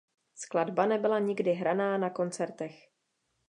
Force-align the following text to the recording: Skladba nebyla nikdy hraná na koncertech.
Skladba 0.33 0.85
nebyla 0.85 1.19
nikdy 1.19 1.51
hraná 1.53 1.97
na 1.97 2.09
koncertech. 2.09 2.89